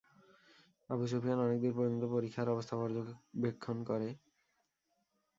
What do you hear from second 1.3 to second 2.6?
অনেক দূর পর্যন্ত পরিখার